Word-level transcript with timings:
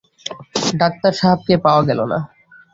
Doctor 0.81 1.13
সাহেবকে 1.13 1.53
পাওয়া 1.65 1.81
গেল 1.89 1.99
না। 2.11 2.19